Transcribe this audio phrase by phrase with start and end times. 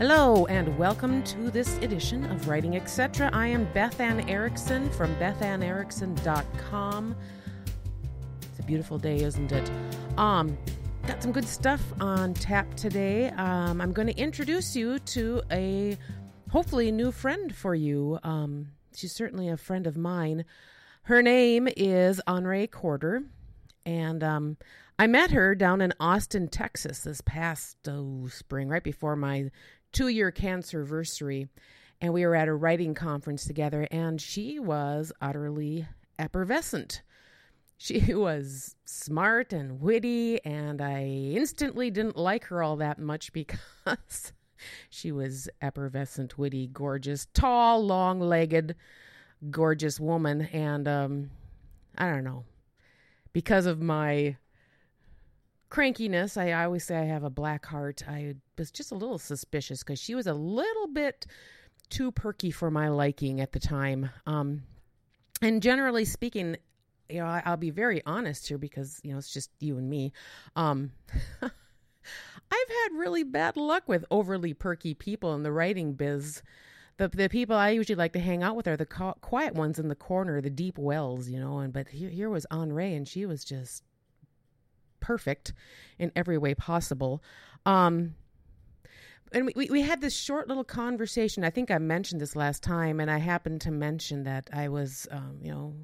[0.00, 3.28] Hello, and welcome to this edition of Writing Etc.
[3.34, 7.14] I am Beth Ann Erickson from bethann.erickson.com.
[8.40, 9.70] It's a beautiful day, isn't it?
[10.16, 10.56] Um,
[11.06, 13.28] got some good stuff on tap today.
[13.32, 15.98] Um, I'm going to introduce you to a
[16.50, 18.18] hopefully new friend for you.
[18.22, 20.46] Um, she's certainly a friend of mine.
[21.02, 23.24] Her name is Honorée Corder,
[23.84, 24.56] and um,
[24.98, 29.50] I met her down in Austin, Texas this past oh, spring, right before my
[29.92, 31.48] two year cancer anniversary.
[32.00, 35.86] And we were at a writing conference together, and she was utterly
[36.18, 37.02] effervescent.
[37.76, 44.32] She was smart and witty, and I instantly didn't like her all that much because
[44.88, 48.76] she was effervescent, witty, gorgeous, tall, long legged,
[49.50, 50.42] gorgeous woman.
[50.52, 51.30] And um,
[51.96, 52.44] I don't know,
[53.32, 54.36] because of my
[55.70, 56.36] crankiness.
[56.36, 58.02] I, I always say I have a black heart.
[58.06, 61.26] I was just a little suspicious because she was a little bit
[61.88, 64.10] too perky for my liking at the time.
[64.26, 64.62] Um,
[65.42, 66.56] and generally speaking,
[67.08, 69.88] you know, I, will be very honest here because you know it's just you and
[69.88, 70.12] me.
[70.56, 70.92] Um,
[71.42, 76.42] I've had really bad luck with overly perky people in the writing biz.
[76.96, 78.86] The, the people I usually like to hang out with are the
[79.20, 81.58] quiet ones in the corner, the deep wells, you know.
[81.58, 83.82] And but here, here was Honorée, and she was just
[85.10, 85.52] perfect
[85.98, 87.20] in every way possible.
[87.66, 88.14] Um,
[89.32, 91.42] and we, we had this short little conversation.
[91.42, 95.08] I think I mentioned this last time, and I happened to mention that I was,
[95.10, 95.74] um, you know,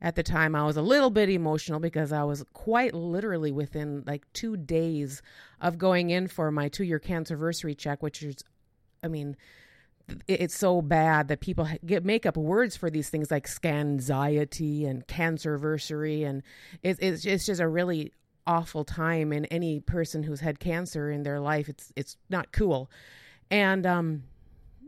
[0.00, 4.04] at the time I was a little bit emotional because I was quite literally within
[4.06, 5.20] like two days
[5.60, 8.36] of going in for my two year cancer anniversary check, which is,
[9.02, 9.36] I mean,
[10.26, 15.06] it's so bad that people get make up words for these things like scanxiety and
[15.06, 16.42] cancer anniversary, and
[16.82, 18.12] it's it's just a really
[18.48, 21.68] awful time in any person who's had cancer in their life.
[21.68, 22.90] It's it's not cool,
[23.50, 24.24] and um,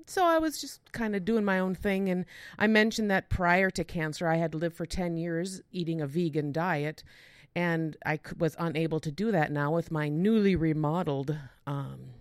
[0.07, 2.09] so I was just kind of doing my own thing.
[2.09, 2.25] And
[2.59, 6.51] I mentioned that prior to cancer, I had lived for ten years eating a vegan
[6.51, 7.05] diet,
[7.55, 11.37] and I was unable to do that now with my newly remodeled.
[11.67, 12.15] Um,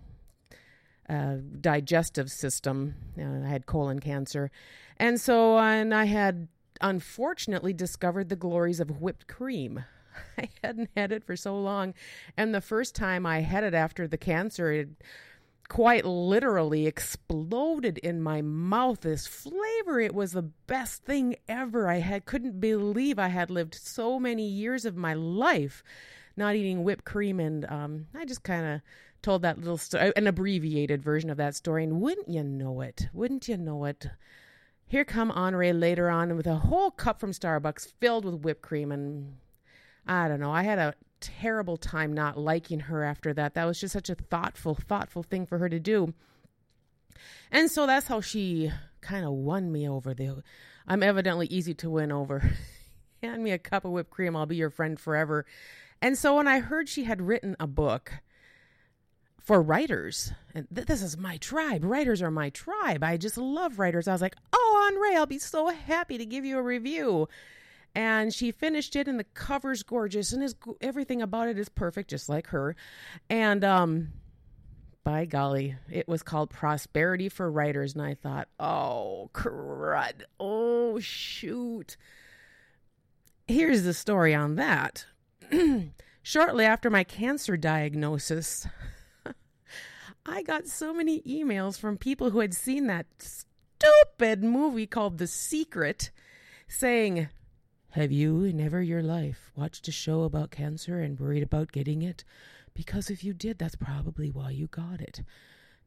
[1.08, 2.94] uh, digestive system.
[3.16, 4.52] Know, I had colon cancer,
[4.96, 6.46] and so and I had
[6.80, 9.84] unfortunately discovered the glories of whipped cream.
[10.38, 11.94] I hadn't had it for so long.
[12.36, 14.88] And the first time I had it after the cancer, it
[15.68, 19.02] quite literally exploded in my mouth.
[19.02, 21.88] This flavor, it was the best thing ever.
[21.88, 25.84] I had couldn't believe I had lived so many years of my life
[26.36, 27.38] not eating whipped cream.
[27.38, 28.80] And um, I just kind of
[29.22, 31.84] told that little story, an abbreviated version of that story.
[31.84, 33.08] And wouldn't you know it?
[33.12, 34.06] Wouldn't you know it?
[34.86, 38.90] Here come Honorée later on with a whole cup from Starbucks filled with whipped cream
[38.90, 39.36] and
[40.10, 40.50] I don't know.
[40.50, 43.54] I had a terrible time not liking her after that.
[43.54, 46.14] That was just such a thoughtful, thoughtful thing for her to do.
[47.52, 48.72] And so that's how she
[49.02, 50.12] kind of won me over.
[50.12, 50.42] The,
[50.88, 52.42] I'm evidently easy to win over.
[53.22, 55.46] Hand me a cup of whipped cream, I'll be your friend forever.
[56.02, 58.14] And so when I heard she had written a book
[59.38, 63.04] for writers, and th- this is my tribe, writers are my tribe.
[63.04, 64.08] I just love writers.
[64.08, 67.28] I was like, oh, Honorée, I'll be so happy to give you a review
[67.94, 72.10] and she finished it and the cover's gorgeous and is everything about it is perfect
[72.10, 72.76] just like her.
[73.28, 74.08] And um
[75.02, 81.96] by golly it was called prosperity for writers and i thought oh crud oh shoot.
[83.48, 85.06] Here's the story on that.
[86.22, 88.66] Shortly after my cancer diagnosis
[90.26, 95.26] i got so many emails from people who had seen that stupid movie called the
[95.26, 96.10] secret
[96.68, 97.28] saying
[97.92, 102.24] have you never your life watched a show about cancer and worried about getting it?
[102.72, 105.22] Because if you did, that's probably why you got it.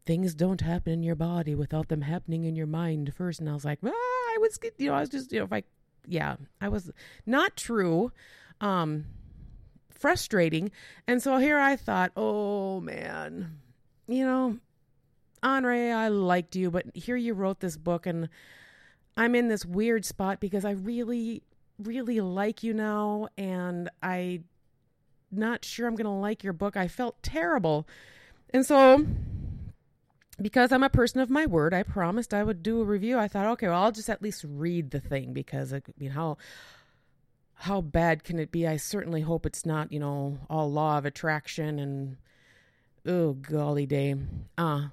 [0.06, 3.40] Things don't happen in your body without them happening in your mind first.
[3.40, 5.53] And I was like, ah, I was, you know, I was just, you know, if
[5.53, 5.64] I,
[6.05, 6.91] yeah, I was
[7.26, 8.11] not true,
[8.59, 9.06] um,
[9.90, 10.72] frustrating.
[11.08, 13.59] And so here I thought, oh man,
[14.08, 14.58] you know,
[15.41, 18.28] Honorée, I liked you, but here you wrote this book and
[19.16, 21.44] I'm in this weird spot because I really
[21.79, 24.41] really like you now and I
[25.31, 26.78] not sure I'm going to like your book.
[26.78, 27.87] I felt terrible.
[28.52, 29.05] And so
[30.41, 33.17] because I'm a person of my word, I promised I would do a review.
[33.17, 36.37] I thought, okay, well, I'll just at least read the thing because I mean, how
[37.55, 38.67] how bad can it be?
[38.67, 42.17] I certainly hope it's not, you know, all law of attraction and
[43.05, 44.16] oh golly day.
[44.58, 44.90] Ah, uh,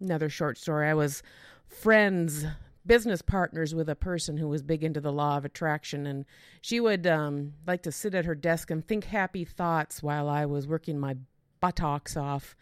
[0.00, 0.88] another short story.
[0.88, 1.22] I was
[1.68, 2.46] friends
[2.86, 6.24] business partners with a person who was big into the law of attraction, and
[6.60, 10.46] she would um, like to sit at her desk and think happy thoughts while I
[10.46, 11.16] was working my
[11.60, 12.56] buttocks off.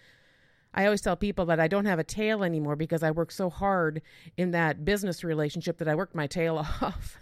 [0.73, 3.49] I always tell people that I don't have a tail anymore because I worked so
[3.49, 4.03] hard
[4.37, 7.19] in that business relationship that I worked my tail off.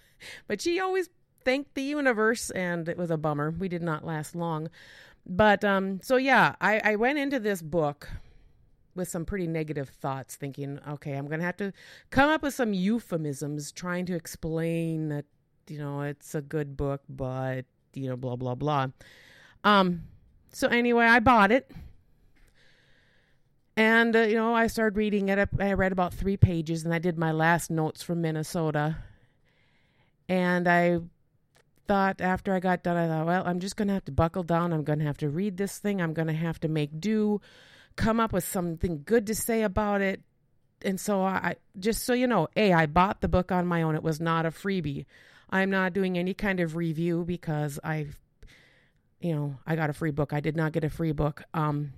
[0.47, 1.11] but she always
[1.45, 3.51] thanked the universe, and it was a bummer.
[3.51, 4.69] We did not last long.
[5.27, 8.09] But um, so yeah, I, I went into this book
[8.95, 11.73] with some pretty negative thoughts, thinking, okay, I'm going to have to
[12.11, 15.25] come up with some euphemisms trying to explain that,
[15.69, 18.89] you know, it's a good book, but, you know, blah, blah, blah.
[19.65, 20.03] Um,
[20.53, 21.71] so anyway, I bought it.
[23.77, 25.49] And, uh, you know, I started reading it.
[25.59, 28.99] I read about three pages and I did my last notes from Minnesota.
[30.29, 30.99] And I
[31.89, 34.43] thought after I got done, I thought, well, I'm just going to have to buckle
[34.43, 34.73] down.
[34.73, 36.03] I'm going to have to read this thing.
[36.03, 37.41] I'm going to have to make do
[37.97, 40.23] come up with something good to say about it.
[40.85, 43.95] And so I just so you know, A, I bought the book on my own.
[43.95, 45.07] It was not a freebie.
[45.51, 48.19] I'm not doing any kind of review because I've
[49.21, 50.33] you know, I got a free book.
[50.33, 51.43] I did not get a free book.
[51.55, 51.93] Um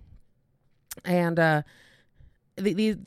[1.04, 1.62] and uh
[2.56, 2.98] the, the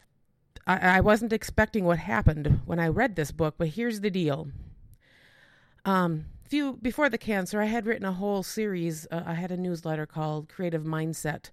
[0.65, 4.47] I, I wasn't expecting what happened when I read this book, but here's the deal.
[5.85, 9.05] Um few before the cancer, I had written a whole series.
[9.11, 11.49] Uh, I had a newsletter called Creative Mindset,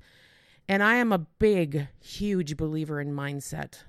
[0.69, 3.81] and I am a big, huge believer in mindset.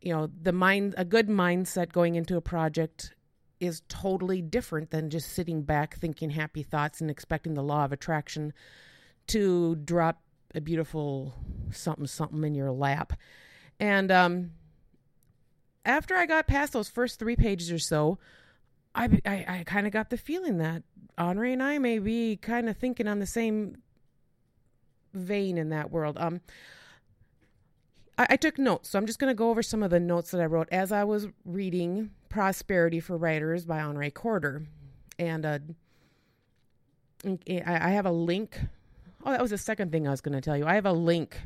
[0.00, 3.14] You know, the mind, a good mindset going into a project
[3.60, 7.92] is totally different than just sitting back thinking happy thoughts and expecting the law of
[7.92, 8.52] attraction
[9.28, 10.20] to drop
[10.54, 11.34] a beautiful
[11.70, 13.14] something something in your lap.
[13.80, 14.50] And um,
[15.84, 18.18] after I got past those first three pages or so,
[18.94, 20.82] I I, I kind of got the feeling that
[21.16, 23.76] Honorée and I may be kind of thinking on the same
[25.14, 26.16] vein in that world.
[26.18, 26.40] Um,
[28.18, 30.30] I, I took notes, so I'm just going to go over some of the notes
[30.30, 34.66] that I wrote as I was reading "Prosperity for Writers" by Honorée Corder,
[35.18, 35.58] and uh,
[37.26, 38.60] I have a link.
[39.24, 40.66] Oh, that was the second thing I was going to tell you.
[40.66, 41.40] I have a link.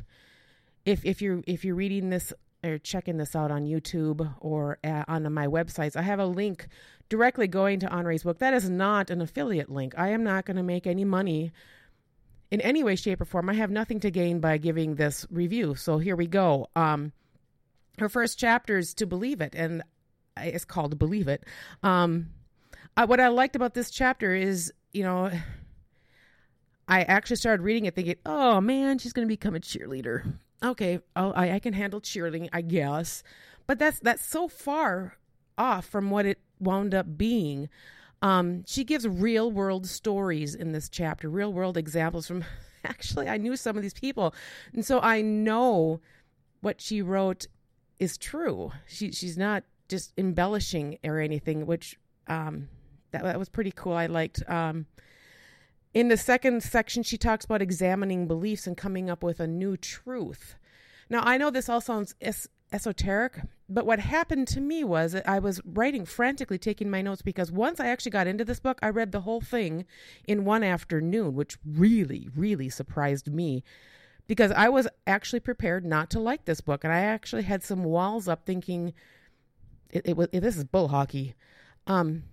[0.85, 2.33] If if you're if you're reading this
[2.63, 6.67] or checking this out on YouTube or uh, on my websites, I have a link
[7.07, 8.39] directly going to Honorée's book.
[8.39, 9.93] That is not an affiliate link.
[9.97, 11.51] I am not going to make any money
[12.51, 13.49] in any way, shape, or form.
[13.49, 15.75] I have nothing to gain by giving this review.
[15.75, 16.67] So here we go.
[16.75, 17.11] Um,
[17.99, 19.83] her first chapter is to believe it, and
[20.37, 21.43] it's called Believe It.
[21.83, 22.29] Um,
[22.97, 25.31] uh, what I liked about this chapter is, you know,
[26.87, 30.39] I actually started reading it thinking, oh man, she's going to become a cheerleader.
[30.63, 33.21] Okay, I, I can handle cheerleading, I guess.
[33.67, 35.17] But that's that's so far
[35.55, 37.69] off from what it wound up being.
[38.21, 42.43] Um, she gives real world stories in this chapter, real world examples from
[42.83, 44.33] actually, I knew some of these people.
[44.73, 46.01] And so I know
[46.61, 47.47] what she wrote
[47.99, 48.71] is true.
[48.87, 52.69] She, she's not just embellishing or anything, which um,
[53.11, 53.93] that, that was pretty cool.
[53.93, 54.43] I liked.
[54.47, 54.85] Um,
[55.93, 59.75] in the second section, she talks about examining beliefs and coming up with a new
[59.75, 60.55] truth.
[61.09, 62.13] Now, I know this all sounds
[62.71, 67.51] esoteric, but what happened to me was I was writing frantically, taking my notes because
[67.51, 69.85] once I actually got into this book, I read the whole thing
[70.27, 73.63] in one afternoon, which really, really surprised me
[74.27, 76.83] because I was actually prepared not to like this book.
[76.83, 78.93] And I actually had some walls up thinking
[79.91, 81.35] it, it was, it, this is bull hockey.
[81.87, 82.23] Um,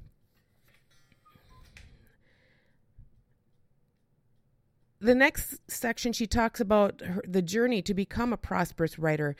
[5.00, 9.37] the next section she talks about her, the journey to become a prosperous writer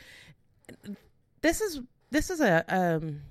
[1.42, 1.80] this is
[2.11, 3.23] this is a um,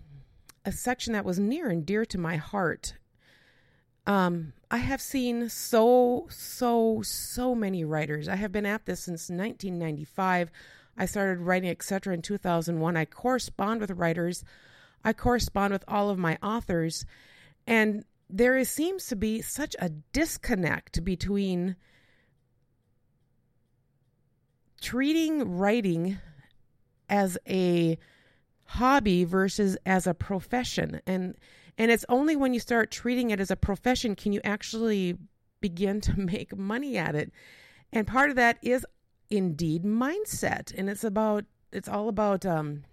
[0.64, 2.96] a section that was near and dear to my heart.
[4.08, 8.28] Um, I have seen so so so many writers.
[8.28, 10.52] I have been at this since 1995.
[10.98, 12.14] I started writing etc.
[12.14, 12.98] in 2001.
[12.98, 14.44] I correspond with writers.
[15.04, 17.06] I correspond with all of my authors,
[17.68, 21.76] and there is, seems to be such a disconnect between
[24.82, 26.18] treating writing
[27.10, 27.98] as a
[28.66, 31.02] hobby versus as a profession.
[31.06, 31.36] And
[31.78, 35.18] and it's only when you start treating it as a profession can you actually
[35.62, 37.32] begin to make money at it.
[37.92, 38.86] And part of that is
[39.30, 40.74] indeed mindset.
[40.78, 42.84] And it's about it's all about um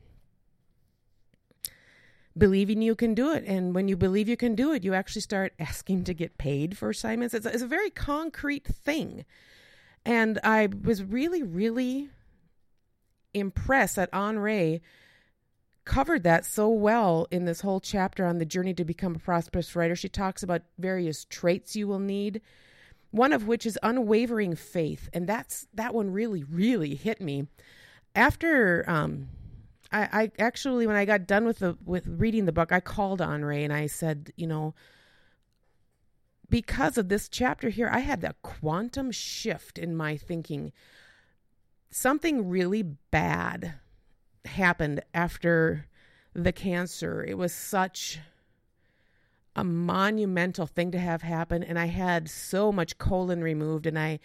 [2.37, 3.45] believing you can do it.
[3.47, 6.77] And when you believe you can do it you actually start asking to get paid
[6.77, 7.35] for assignments.
[7.35, 9.25] It's, it's a very concrete thing.
[10.05, 12.11] And i was really really
[13.35, 14.81] impressed that Honorée
[15.85, 19.75] covered that so well in this whole chapter on the journey to become a prosperous
[19.75, 19.97] writer.
[19.97, 22.41] She talks about various traits you will need,
[23.11, 27.49] one of which is unwavering faith, and that's that one really, really hit me.
[28.15, 29.29] After um,
[29.91, 33.21] I, I actually, when I got done with the with reading the book, I called
[33.21, 34.75] Honorée and I said, you know,
[36.49, 40.73] because of this chapter here, I had that quantum shift in my thinking
[41.93, 43.75] something really bad
[44.45, 45.87] happened after
[46.35, 47.23] the cancer.
[47.23, 48.19] It was such
[49.55, 54.19] a monumental thing to have happen and I had so much colon removed and I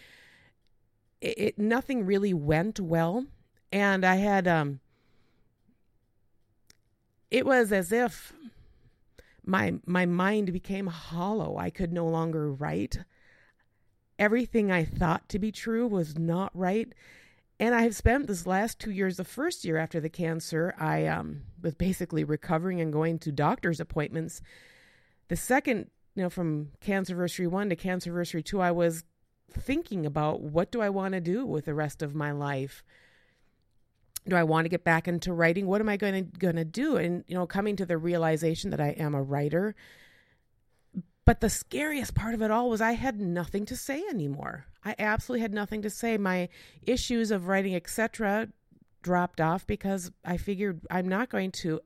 [1.19, 3.25] it, it nothing really went well
[3.69, 4.79] and I had um
[7.29, 8.31] it was as if
[9.45, 11.57] my my mind became hollow.
[11.57, 12.99] I could no longer write.
[14.17, 16.93] Everything I thought to be true was not right.
[17.59, 21.07] And I have spent this last two years, the first year after the cancer, I
[21.07, 24.41] um, was basically recovering and going to doctor's appointments.
[25.29, 29.03] The second, you know, from Cancerversary 1 to Cancerversary 2, I was
[29.51, 32.83] thinking about what do I want to do with the rest of my life?
[34.27, 35.67] Do I want to get back into writing?
[35.67, 36.97] What am I going to going to do?
[36.97, 39.73] And you know, coming to the realization that I am a writer.
[41.27, 44.65] But the scariest part of it all was I had nothing to say anymore.
[44.85, 46.17] I absolutely had nothing to say.
[46.17, 46.47] My
[46.83, 48.47] issues of writing, etc.,
[49.01, 51.81] dropped off because I figured I'm not going to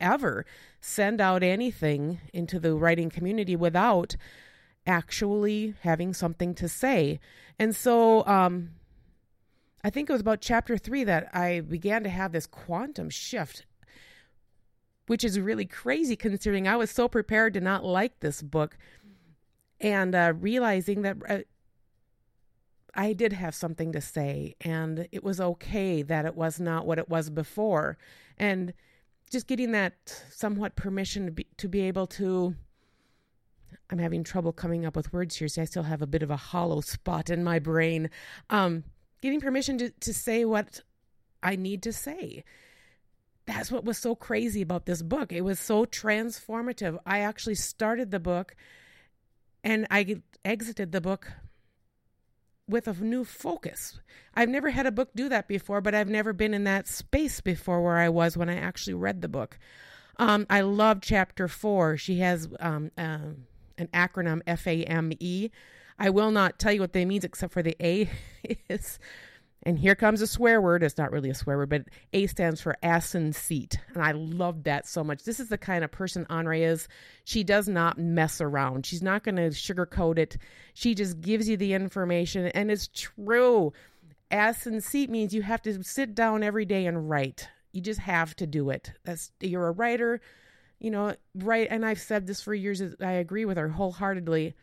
[0.00, 0.44] ever
[0.80, 4.16] send out anything into the writing community without
[4.84, 7.20] actually having something to say.
[7.60, 8.70] And so um,
[9.84, 13.64] I think it was about chapter three that I began to have this quantum shift,
[15.12, 18.78] which is really crazy considering I was so prepared to not like this book
[19.78, 21.18] and uh, realizing that.
[21.28, 21.38] Uh,
[22.94, 26.98] I did have something to say, and it was okay that it was not what
[26.98, 27.98] it was before.
[28.38, 28.72] And
[29.30, 32.54] just getting that somewhat permission to be, to be able to
[33.90, 36.30] I'm having trouble coming up with words here, so I still have a bit of
[36.30, 38.08] a hollow spot in my brain.
[38.48, 38.84] Um,
[39.20, 40.80] getting permission to, to say what
[41.42, 42.44] I need to say.
[43.46, 45.32] That's what was so crazy about this book.
[45.32, 46.98] It was so transformative.
[47.04, 48.54] I actually started the book
[49.64, 51.32] and I exited the book
[52.68, 54.00] with a new focus.
[54.34, 57.40] I've never had a book do that before, but I've never been in that space
[57.40, 59.58] before where I was when I actually read the book.
[60.18, 61.96] Um, I love chapter four.
[61.96, 63.18] She has um, uh,
[63.78, 65.50] an acronym FAME.
[65.98, 68.08] I will not tell you what they means except for the A
[68.68, 68.98] is
[69.64, 70.82] and here comes a swear word.
[70.82, 73.78] It's not really a swear word, but A stands for asin seat.
[73.94, 75.24] And I love that so much.
[75.24, 76.88] This is the kind of person Andre is.
[77.24, 78.86] She does not mess around.
[78.86, 80.36] She's not going to sugarcoat it.
[80.74, 82.46] She just gives you the information.
[82.46, 83.72] And it's true.
[84.30, 87.48] Asin seat means you have to sit down every day and write.
[87.72, 88.92] You just have to do it.
[89.04, 90.20] That's you're a writer
[90.82, 91.68] you know, right.
[91.70, 92.82] And I've said this for years.
[93.00, 94.54] I agree with her wholeheartedly.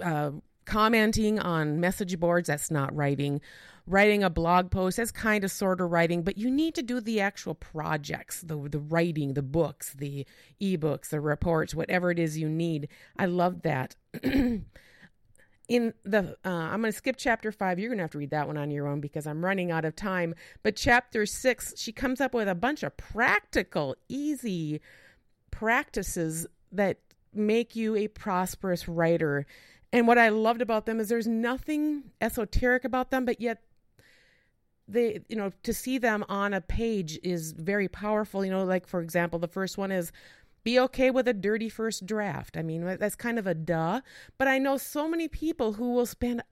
[0.00, 0.30] Uh,
[0.70, 3.40] commenting on message boards, that's not writing.
[3.86, 7.00] Writing a blog post, that's kind of sort of writing, but you need to do
[7.00, 10.24] the actual projects, the the writing, the books, the
[10.60, 12.88] ebooks, the reports, whatever it is you need.
[13.18, 13.96] I love that.
[14.22, 18.30] in the uh, i'm going to skip chapter five you're going to have to read
[18.30, 20.34] that one on your own because i'm running out of time
[20.64, 24.80] but chapter six she comes up with a bunch of practical easy
[25.52, 26.98] practices that
[27.32, 29.46] make you a prosperous writer
[29.92, 33.62] and what i loved about them is there's nothing esoteric about them but yet
[34.88, 38.86] they you know to see them on a page is very powerful you know like
[38.86, 40.12] for example the first one is
[40.62, 42.56] be okay with a dirty first draft.
[42.56, 44.00] I mean, that's kind of a duh.
[44.38, 46.42] But I know so many people who will spend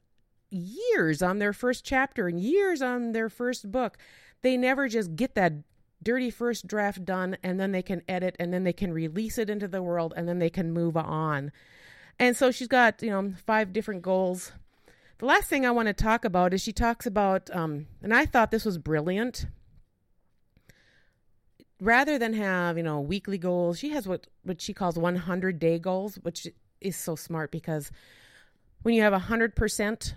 [0.51, 3.99] years on their first chapter and years on their first book.
[4.43, 5.53] They never just get that
[6.03, 9.51] dirty first draft done and then they can edit and then they can release it
[9.51, 11.53] into the world and then they can move on.
[12.19, 14.53] And so she's got, you know, five different goals.
[15.19, 18.27] The last thing I want to talk about is she talks about, um, and I
[18.27, 19.47] thought this was brilliant.
[21.81, 25.79] Rather than have you know weekly goals she has what what she calls 100 day
[25.79, 26.49] goals which
[26.81, 27.93] is so smart because
[28.83, 30.15] when you have 100%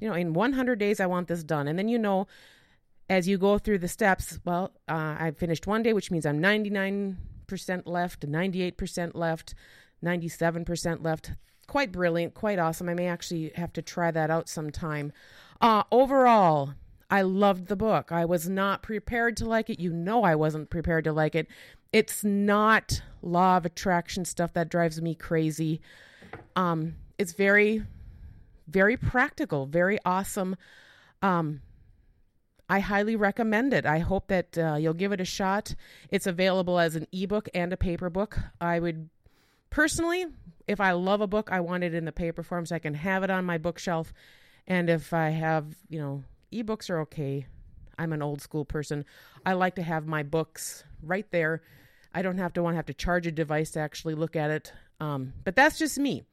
[0.00, 1.68] you know in 100 days i want this done.
[1.68, 2.26] And then you know
[3.08, 6.42] as you go through the steps well uh, i finished one day which means i'm
[6.42, 7.16] 99%
[7.86, 9.54] left 98% left
[10.04, 11.32] 97% left
[11.66, 15.12] quite brilliant quite awesome i may actually have to try that out sometime
[15.60, 16.74] uh, overall
[17.10, 18.10] I loved the book.
[18.10, 19.78] I was not prepared to like it.
[19.78, 21.46] You know, I wasn't prepared to like it.
[21.92, 25.80] It's not law of attraction stuff that drives me crazy.
[26.56, 27.84] Um, it's very,
[28.66, 30.56] very practical, very awesome.
[31.22, 31.62] Um,
[32.68, 33.86] I highly recommend it.
[33.86, 35.74] I hope that uh, you'll give it a shot.
[36.10, 38.38] It's available as an ebook and a paper book.
[38.60, 39.08] I would
[39.76, 40.24] personally,
[40.66, 42.94] if I love a book, I want it in the paper form so I can
[42.94, 44.10] have it on my bookshelf.
[44.66, 47.46] And if I have, you know, ebooks are okay.
[47.98, 49.04] I'm an old school person.
[49.44, 51.60] I like to have my books right there.
[52.14, 54.50] I don't have to want to have to charge a device to actually look at
[54.50, 54.72] it.
[54.98, 56.24] Um, but that's just me.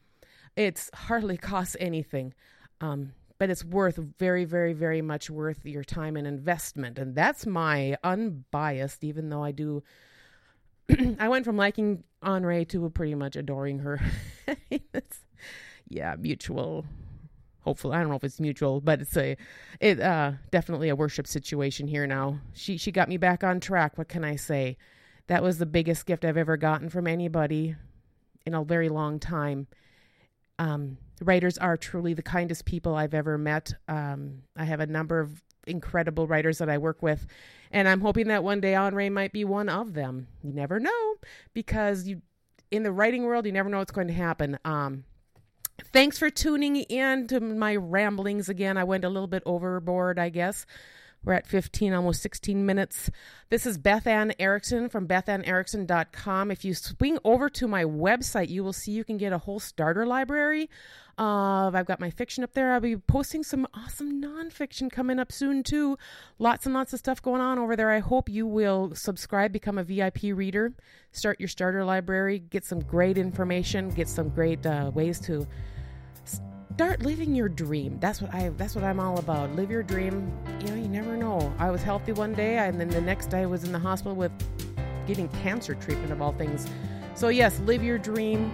[0.55, 2.33] It's hardly costs anything.
[2.79, 6.97] Um, but it's worth very, very, very much worth your time and investment.
[6.97, 9.83] And that's my unbiased, even though I do.
[11.19, 13.99] I went from liking Ray to pretty much adoring her.
[15.87, 16.85] yeah, mutual.
[17.61, 19.37] Hopefully, I don't know if it's mutual, but it's a,
[19.79, 22.39] it uh, definitely a worship situation here now.
[22.53, 23.97] She she got me back on track.
[23.97, 24.77] What can I say?
[25.27, 27.75] That was the biggest gift I've ever gotten from anybody
[28.45, 29.67] in a very long time.
[30.59, 33.73] Um, writers are truly the kindest people I've ever met.
[33.87, 37.25] Um, I have a number of incredible writers that I work with,
[37.71, 40.27] and I'm hoping that one day Ray might be one of them.
[40.43, 41.15] You never know
[41.53, 42.21] because you
[42.71, 44.57] in the writing world, you never know what's going to happen.
[44.65, 45.03] Um,
[45.91, 48.77] thanks for tuning in to my ramblings again.
[48.77, 50.65] I went a little bit overboard, I guess.
[51.25, 53.09] We're at 15, almost 16 minutes.
[53.49, 56.51] This is Beth Ann Erickson from bethannerickson.com.
[56.51, 59.59] If you swing over to my website, you will see you can get a whole
[59.61, 60.69] starter library.
[61.17, 62.73] Uh, I've got my fiction up there.
[62.73, 65.97] I'll be posting some awesome nonfiction coming up soon, too.
[66.39, 67.91] Lots and lots of stuff going on over there.
[67.91, 70.73] I hope you will subscribe, become a VIP reader,
[71.11, 75.47] start your starter library, get some great information, get some great uh, ways to
[76.73, 77.97] start living your dream.
[77.99, 79.55] That's what I that's what I'm all about.
[79.55, 80.31] Live your dream.
[80.61, 81.53] You know, you never know.
[81.59, 84.15] I was healthy one day and then the next day I was in the hospital
[84.15, 84.31] with
[85.05, 86.67] getting cancer treatment of all things.
[87.15, 88.51] So yes, live your dream.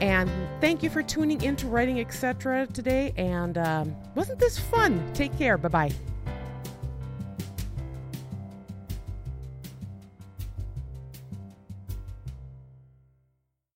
[0.00, 2.66] And thank you for tuning in to Writing Etc.
[2.72, 3.14] today.
[3.16, 5.02] And um, wasn't this fun?
[5.14, 5.56] Take care.
[5.56, 6.11] Bye bye.